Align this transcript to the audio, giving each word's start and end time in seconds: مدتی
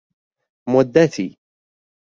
مدتی 0.67 1.37